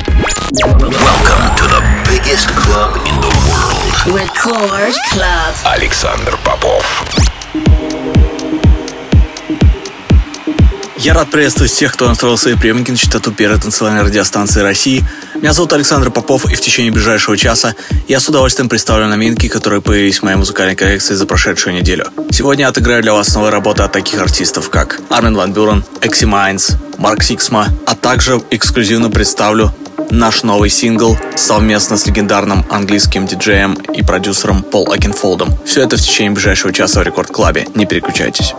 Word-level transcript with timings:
Welcome 0.00 1.44
to 1.56 1.64
the 1.68 1.82
biggest 2.08 2.48
club 2.56 2.96
in 3.06 3.14
the 3.20 3.32
world. 3.48 4.16
Record 4.18 4.94
Club. 5.12 5.54
Александр 5.64 6.38
Попов. 6.42 7.04
Я 10.96 11.14
рад 11.14 11.30
приветствовать 11.30 11.70
всех, 11.70 11.92
кто 11.92 12.08
настроил 12.08 12.36
свои 12.36 12.54
приемники 12.54 12.90
на 12.90 12.96
частоту 12.96 13.32
первой 13.32 13.58
танцевальной 13.58 14.02
радиостанции 14.02 14.60
России. 14.60 15.04
Меня 15.34 15.52
зовут 15.52 15.72
Александр 15.72 16.10
Попов, 16.10 16.44
и 16.50 16.54
в 16.54 16.60
течение 16.60 16.92
ближайшего 16.92 17.36
часа 17.36 17.74
я 18.08 18.20
с 18.20 18.28
удовольствием 18.28 18.68
представлю 18.68 19.06
новинки, 19.06 19.48
которые 19.48 19.80
появились 19.80 20.18
в 20.18 20.22
моей 20.22 20.36
музыкальной 20.36 20.76
коллекции 20.76 21.14
за 21.14 21.26
прошедшую 21.26 21.74
неделю. 21.74 22.06
Сегодня 22.30 22.64
я 22.64 22.68
отыграю 22.68 23.02
для 23.02 23.12
вас 23.12 23.34
новые 23.34 23.50
работы 23.50 23.82
от 23.82 23.92
таких 23.92 24.20
артистов, 24.20 24.68
как 24.70 25.00
Армин 25.08 25.36
Ван 25.36 25.52
Бюрен, 25.52 25.84
Экси 26.00 26.24
Майнс, 26.24 26.72
Марк 26.98 27.22
Сиксма, 27.22 27.68
а 27.86 27.94
также 27.94 28.42
эксклюзивно 28.50 29.10
представлю 29.10 29.74
наш 30.10 30.42
новый 30.42 30.70
сингл 30.70 31.16
совместно 31.36 31.96
с 31.96 32.06
легендарным 32.06 32.64
английским 32.70 33.26
диджеем 33.26 33.74
и 33.94 34.02
продюсером 34.02 34.62
Пол 34.62 34.92
Окенфолдом. 34.92 35.50
Все 35.64 35.82
это 35.82 35.96
в 35.96 36.00
течение 36.00 36.32
ближайшего 36.32 36.72
часа 36.72 37.00
в 37.00 37.02
Record 37.04 37.30
Club 37.30 37.54
е. 37.54 37.66
Не 37.74 37.86
переключайтесь. 37.86 38.54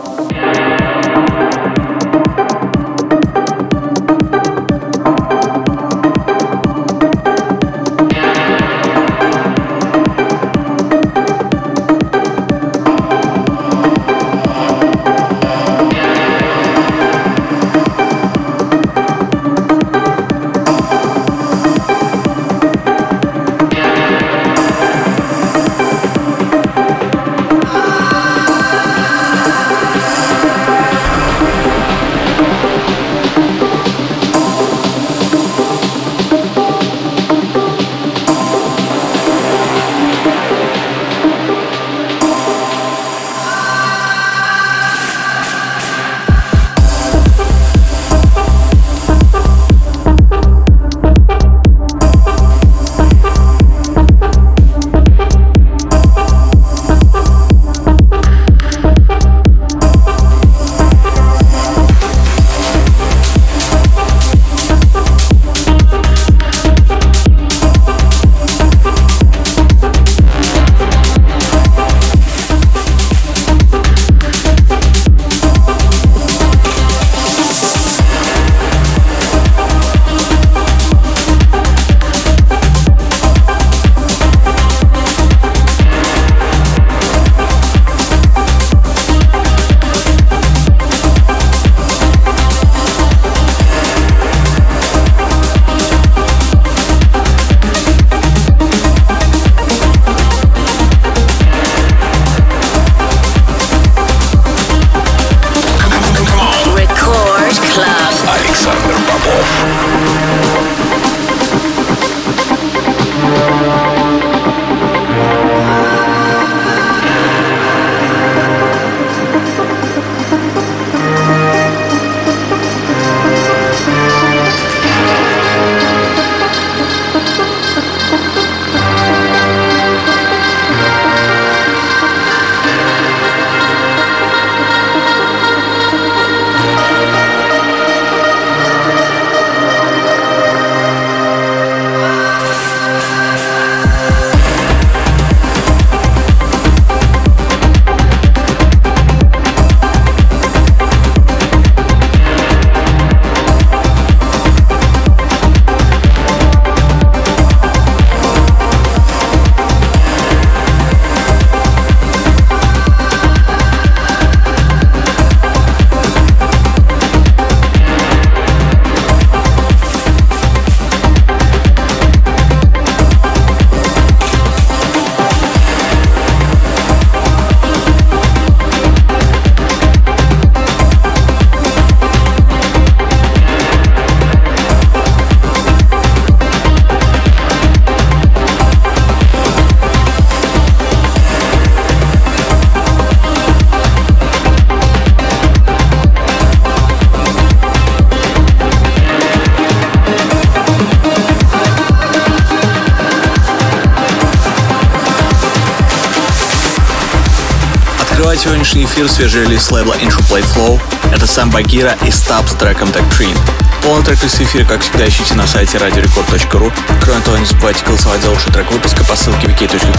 Сегодняшний 208.42 208.86
эфир 208.86 209.08
свежий 209.08 209.44
релиз 209.44 209.70
лейбла 209.70 209.94
Intro 209.94 210.20
Play 210.28 210.44
Flow. 210.44 210.80
Это 211.14 211.28
сам 211.28 211.50
Багира 211.50 211.96
и 212.04 212.10
Стаб 212.10 212.48
с 212.48 212.54
треком 212.54 212.88
Doctrine. 212.88 213.38
Полный 213.82 214.04
трек 214.04 214.24
из 214.24 214.34
эфира, 214.40 214.64
как 214.64 214.80
всегда, 214.80 215.06
ищите 215.06 215.34
на 215.34 215.46
сайте 215.46 215.78
radiorecord.ru. 215.78 216.72
Кроме 217.02 217.20
того, 217.20 217.36
не 217.36 217.44
забывайте 217.44 217.84
голосовать 217.84 218.20
за 218.20 218.30
лучший 218.30 218.52
трек 218.52 218.68
выпуска 218.72 219.04
по 219.04 219.14
ссылке 219.14 219.46
wiki.com 219.46 219.92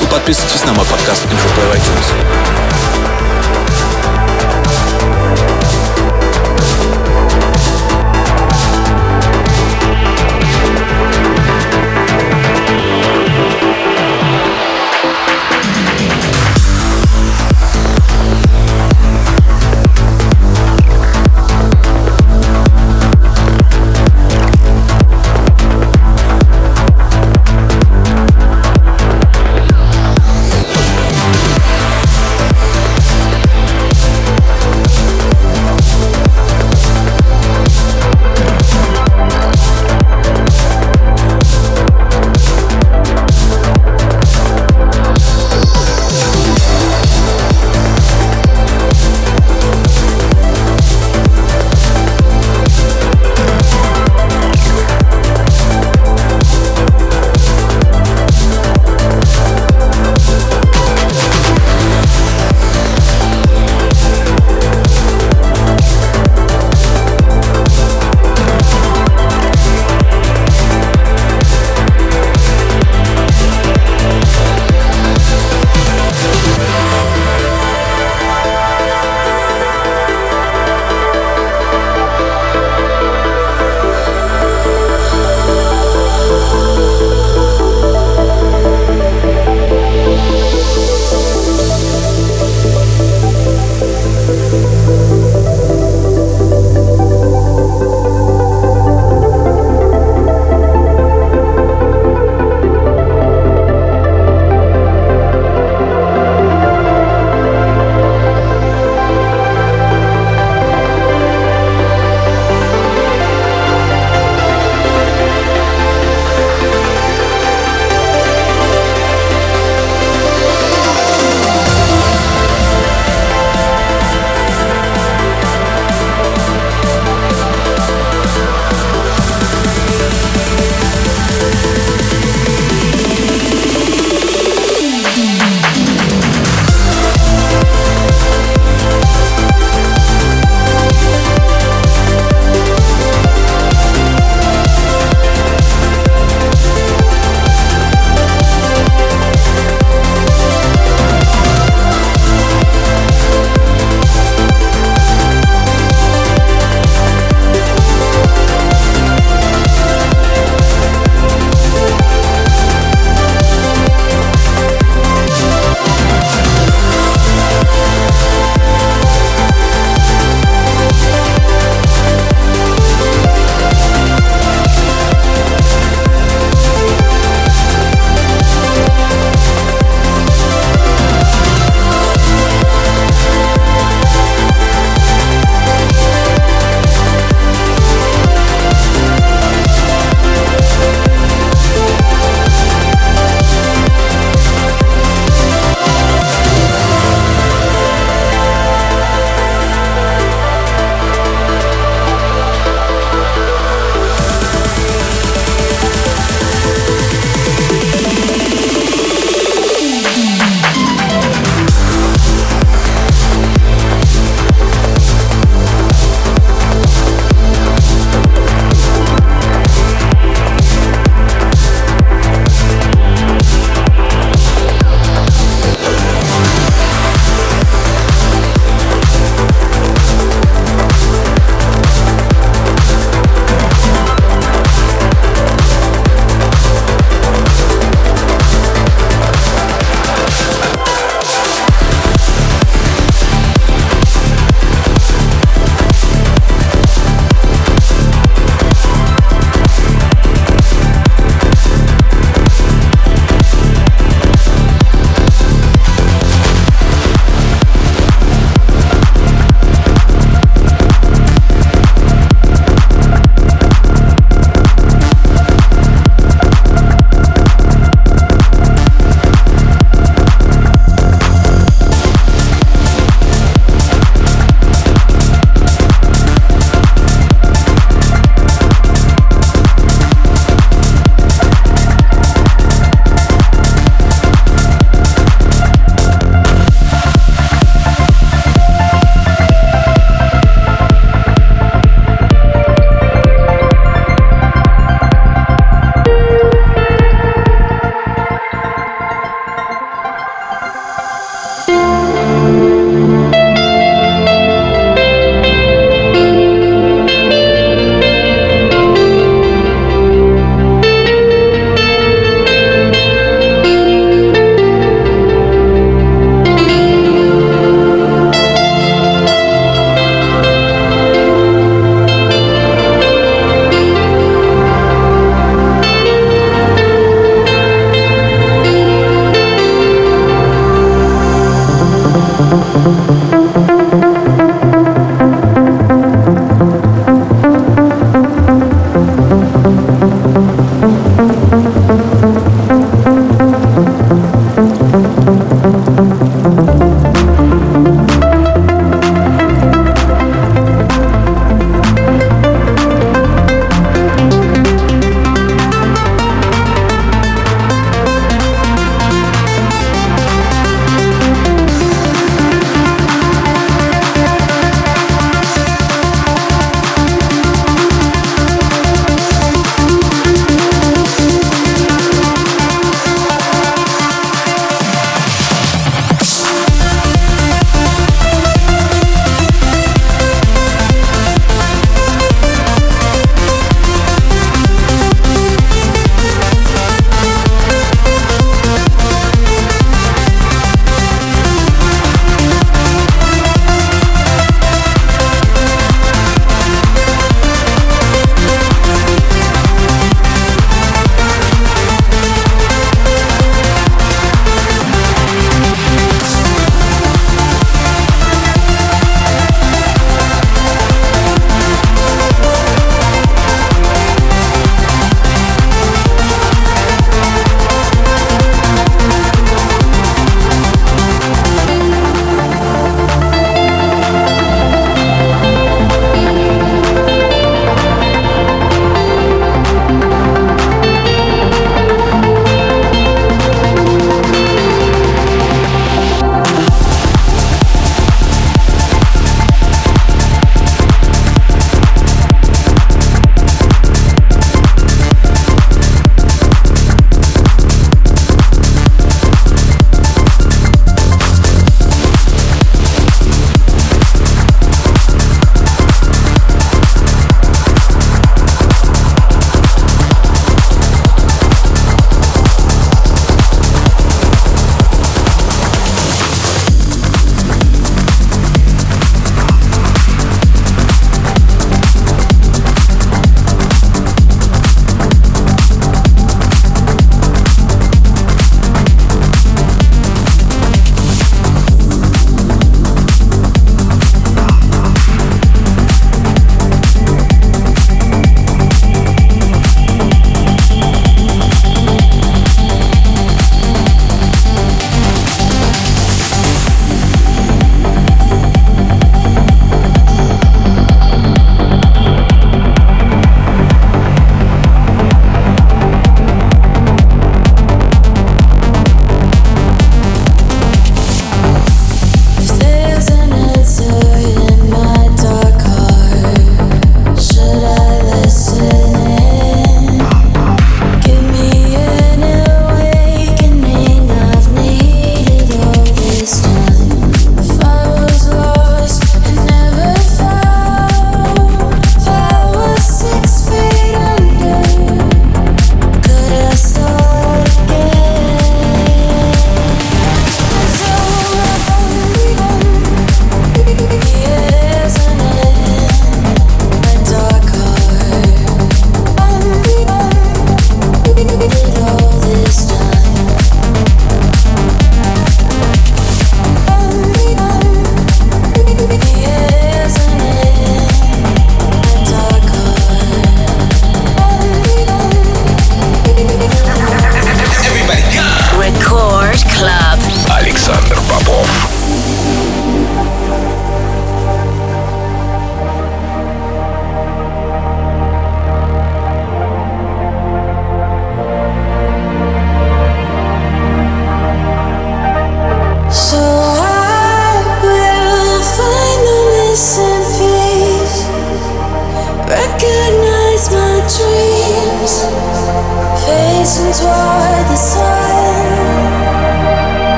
и 0.00 0.06
подписывайтесь 0.06 0.64
на 0.64 0.72
мой 0.72 0.86
подкаст 0.86 1.26
Intro 1.26 1.54
Play 1.54 1.70
в 1.70 1.74
iTunes. 1.74 3.17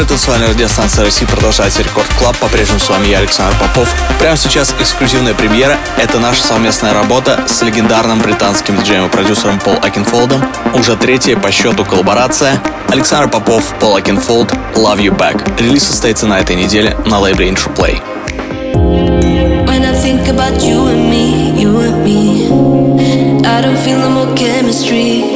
Первой 0.00 0.08
танцевальной 0.08 0.48
радиостанции 0.48 1.02
России 1.02 1.26
продолжается 1.26 1.82
Record 1.82 2.08
Club. 2.18 2.34
По-прежнему 2.38 2.80
с 2.80 2.88
вами 2.88 3.08
я, 3.08 3.18
Александр 3.18 3.54
Попов. 3.58 3.86
Прямо 4.18 4.34
сейчас 4.34 4.74
эксклюзивная 4.80 5.34
премьера. 5.34 5.76
Это 5.98 6.18
наша 6.18 6.42
совместная 6.42 6.94
работа 6.94 7.44
с 7.46 7.60
легендарным 7.60 8.18
британским 8.20 8.78
диджеем 8.78 9.04
и 9.04 9.08
продюсером 9.10 9.58
Пол 9.58 9.74
Окенфолдом. 9.82 10.42
Уже 10.72 10.96
третья 10.96 11.36
по 11.36 11.50
счету 11.50 11.84
коллаборация. 11.84 12.62
Александр 12.88 13.28
Попов, 13.28 13.62
Пол 13.78 13.96
Окенфолд, 13.96 14.50
Love 14.74 15.00
You 15.00 15.14
Back. 15.14 15.60
Релиз 15.60 15.84
состоится 15.84 16.26
на 16.26 16.40
этой 16.40 16.56
неделе 16.56 16.96
на 17.04 17.18
лейбле 17.18 17.50
Interplay. 17.50 18.00
When 19.66 19.84
I 23.44 23.60
don't 23.62 23.76
feel 23.76 23.98
no 23.98 24.08
more 24.08 24.34
chemistry, 24.34 25.29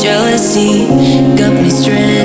jealousy, 0.00 0.86
got 1.36 1.52
me 1.62 1.68
stranded 1.68 2.19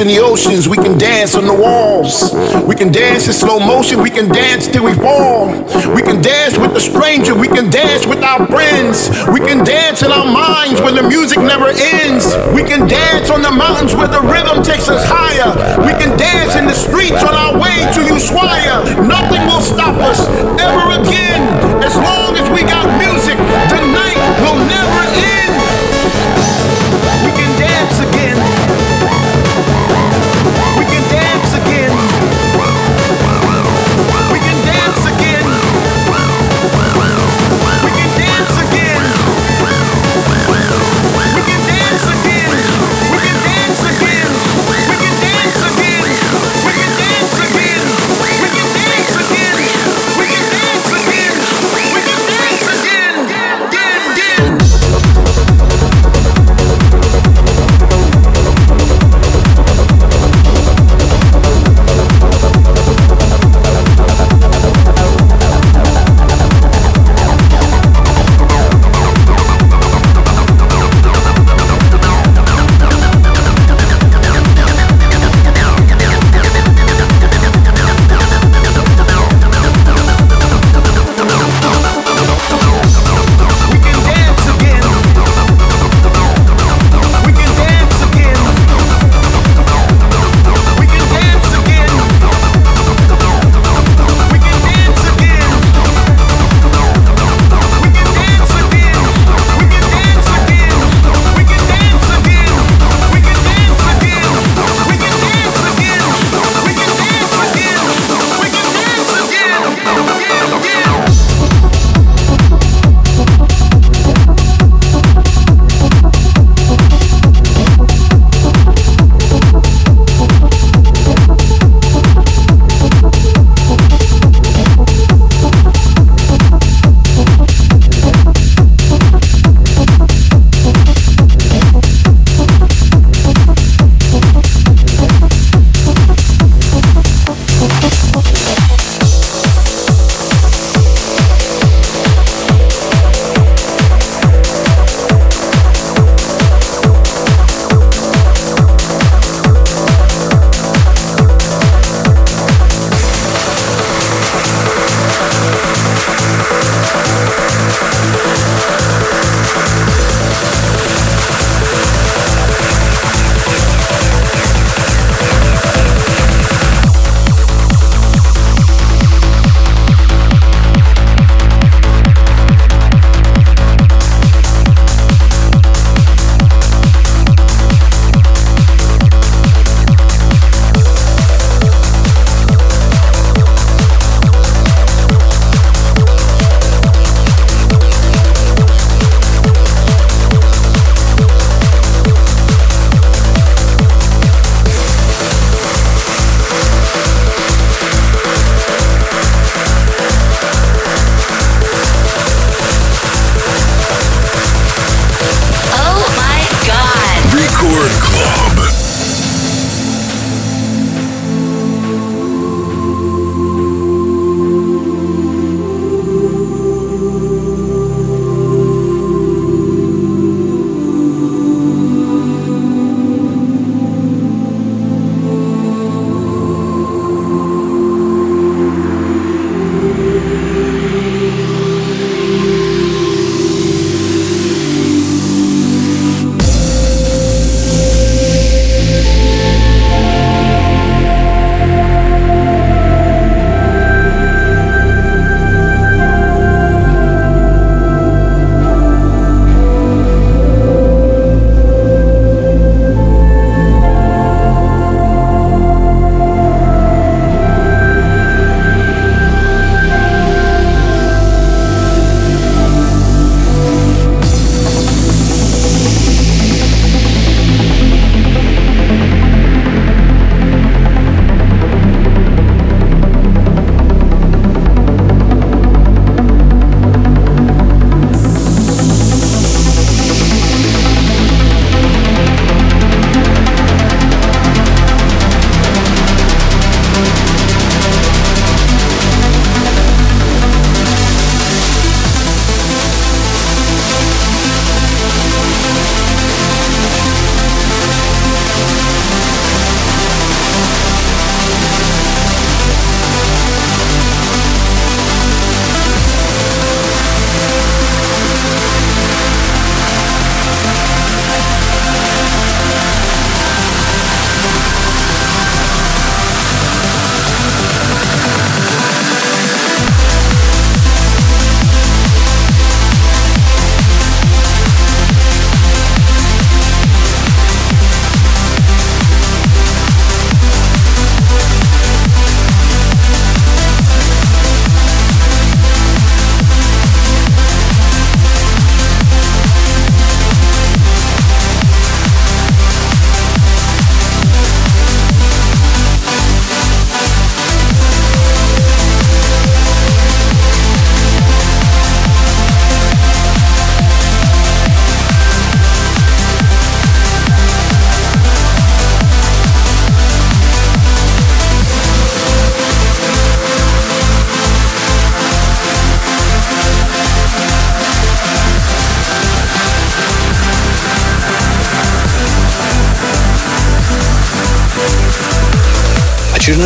in 0.00 0.08
the 0.08 0.18
oceans, 0.18 0.66
we 0.66 0.80
can 0.80 0.96
dance 0.96 1.36
on 1.36 1.44
the 1.44 1.52
walls. 1.52 2.32
We 2.64 2.74
can 2.74 2.90
dance 2.90 3.28
in 3.28 3.34
slow 3.36 3.60
motion, 3.60 4.00
we 4.00 4.08
can 4.08 4.32
dance 4.32 4.66
till 4.66 4.84
we 4.84 4.94
fall. 4.94 5.52
We 5.92 6.00
can 6.00 6.24
dance 6.24 6.56
with 6.56 6.72
the 6.72 6.80
stranger, 6.80 7.36
we 7.36 7.48
can 7.48 7.68
dance 7.68 8.06
with 8.06 8.24
our 8.24 8.46
friends. 8.48 9.12
We 9.28 9.40
can 9.44 9.60
dance 9.62 10.00
in 10.02 10.10
our 10.10 10.24
minds 10.24 10.80
when 10.80 10.96
the 10.96 11.04
music 11.04 11.38
never 11.38 11.68
ends. 11.68 12.32
We 12.56 12.64
can 12.64 12.88
dance 12.88 13.28
on 13.28 13.42
the 13.42 13.52
mountains 13.52 13.94
where 13.94 14.08
the 14.08 14.24
rhythm 14.24 14.64
takes 14.64 14.88
us 14.88 15.04
higher. 15.04 15.52
We 15.84 15.92
can 16.00 16.16
dance 16.16 16.56
in 16.56 16.64
the 16.64 16.74
streets 16.74 17.20
on 17.20 17.36
our 17.36 17.60
way 17.60 17.84
to 17.92 18.00
Ushuaia. 18.08 19.04
Nothing 19.04 19.44
will 19.44 19.60
stop 19.60 20.00
us 20.00 20.24
ever 20.56 20.96
again 20.96 21.44
as 21.84 21.92
long 21.96 22.40
as 22.40 22.48
we 22.48 22.64
got 22.64 22.88
music. 22.96 23.36
The 23.68 23.80
night 23.84 24.18
will 24.40 24.60
never 24.64 25.00
end. 25.12 25.69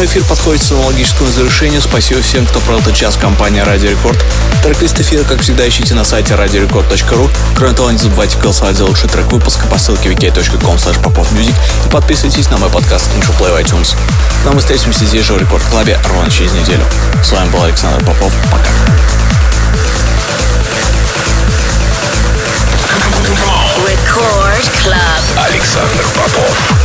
Дневной 0.04 0.20
эфир 0.20 0.28
подходит 0.28 0.60
к 0.60 0.66
своему 0.66 0.86
логическому 0.86 1.30
завершению. 1.30 1.80
Спасибо 1.80 2.20
всем, 2.20 2.44
кто 2.44 2.60
провел 2.60 2.80
этот 2.80 2.94
час 2.94 3.16
компании 3.16 3.60
«Радио 3.60 3.88
Рекорд». 3.88 4.22
Трек-лист 4.62 5.00
эфира, 5.00 5.24
как 5.24 5.40
всегда, 5.40 5.66
ищите 5.66 5.94
на 5.94 6.04
сайте 6.04 6.34
radiorecord.ru. 6.34 7.30
Кроме 7.56 7.72
того, 7.72 7.90
не 7.90 7.96
забывайте 7.96 8.36
голосовать 8.36 8.76
за 8.76 8.84
лучший 8.84 9.08
трек 9.08 9.32
выпуска 9.32 9.66
по 9.66 9.78
ссылке 9.78 10.10
wiki.com 10.10 10.76
popmusic 10.76 11.54
и 11.86 11.88
подписывайтесь 11.88 12.50
на 12.50 12.58
мой 12.58 12.68
подкаст 12.68 13.08
InfoPlay 13.16 13.56
в 13.56 13.64
iTunes. 13.64 13.96
Но 14.44 14.52
мы 14.52 14.60
встретимся 14.60 15.06
здесь 15.06 15.24
же 15.24 15.32
в 15.32 15.38
Рекорд 15.38 15.64
Клабе 15.70 15.98
ровно 16.10 16.30
через 16.30 16.52
неделю. 16.52 16.84
С 17.22 17.32
вами 17.32 17.48
был 17.48 17.62
Александр 17.62 18.04
Попов. 18.04 18.30
Пока. 18.52 18.68
Record 23.78 24.68
Club. 24.84 25.46
Александр 25.48 26.04
Попов. 26.14 26.83